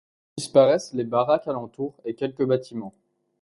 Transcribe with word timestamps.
Disparaissent 0.35 0.93
les 0.95 1.03
baraques 1.03 1.47
alentour 1.47 1.93
et 2.05 2.15
quelques 2.15 2.43
bâtiments. 2.43 2.95